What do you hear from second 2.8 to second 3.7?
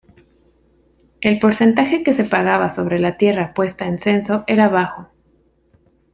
la tierra